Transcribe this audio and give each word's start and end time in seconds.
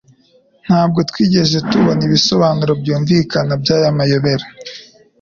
Ntabwo 0.65 0.99
twigeze 1.09 1.57
tubona 1.69 2.01
ibisobanuro 2.07 2.71
byumvikana 2.81 3.53
byamayobera. 3.63 4.45